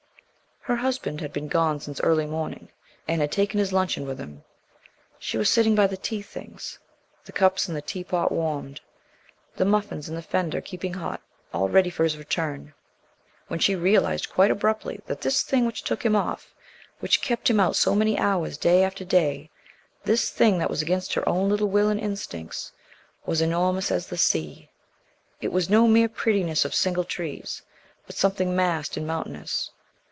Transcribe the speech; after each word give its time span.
Her 0.65 0.75
husband 0.75 1.21
had 1.21 1.33
been 1.33 1.47
gone 1.47 1.79
since 1.79 1.99
early 2.01 2.27
morning, 2.27 2.69
and 3.07 3.19
had 3.19 3.31
taken 3.31 3.59
his 3.59 3.73
luncheon 3.73 4.05
with 4.05 4.19
him. 4.19 4.43
She 5.17 5.35
was 5.39 5.49
sitting 5.49 5.73
by 5.73 5.87
the 5.87 5.97
tea 5.97 6.21
things, 6.21 6.77
the 7.25 7.31
cups 7.31 7.67
and 7.67 7.83
teapot 7.83 8.31
warmed, 8.31 8.79
the 9.55 9.65
muffins 9.65 10.07
in 10.07 10.13
the 10.13 10.21
fender 10.21 10.61
keeping 10.61 10.93
hot, 10.93 11.19
all 11.51 11.67
ready 11.67 11.89
for 11.89 12.03
his 12.03 12.15
return, 12.15 12.75
when 13.47 13.59
she 13.59 13.75
realized 13.75 14.29
quite 14.29 14.51
abruptly 14.51 15.01
that 15.07 15.21
this 15.21 15.41
thing 15.41 15.65
which 15.65 15.81
took 15.81 16.05
him 16.05 16.15
off, 16.15 16.53
which 16.99 17.23
kept 17.23 17.49
him 17.49 17.59
out 17.59 17.75
so 17.75 17.95
many 17.95 18.15
hours 18.19 18.55
day 18.55 18.83
after 18.83 19.03
day, 19.03 19.49
this 20.03 20.29
thing 20.29 20.59
that 20.59 20.69
was 20.69 20.83
against 20.83 21.15
her 21.15 21.27
own 21.27 21.49
little 21.49 21.69
will 21.69 21.89
and 21.89 21.99
instincts 21.99 22.71
was 23.25 23.41
enormous 23.41 23.89
as 23.89 24.05
the 24.05 24.15
sea. 24.17 24.69
It 25.41 25.51
was 25.51 25.71
no 25.71 25.87
mere 25.87 26.07
prettiness 26.07 26.65
of 26.65 26.75
single 26.75 27.03
Trees, 27.03 27.63
but 28.05 28.15
something 28.15 28.55
massed 28.55 28.95
and 28.95 29.07
mountainous. 29.07 29.71